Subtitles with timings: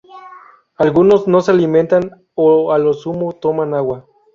[0.77, 4.07] Algunos no se alimentan o a lo sumo toman agua.